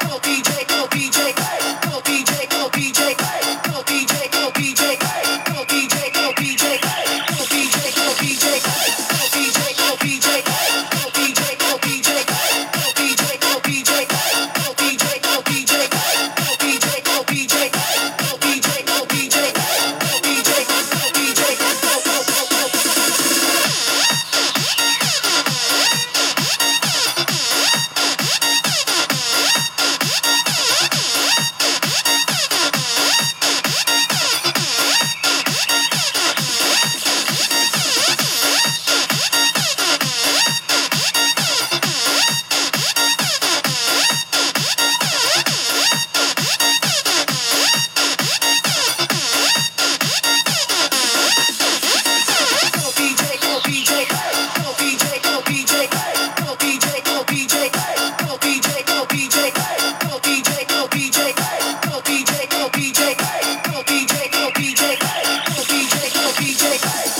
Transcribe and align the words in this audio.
go 0.00 0.18
DJ, 0.20 0.66
go 0.68 0.86
DJ. 0.88 1.25
Hey. 66.78 67.15